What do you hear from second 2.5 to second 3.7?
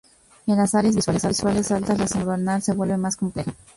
se vuelve más compleja.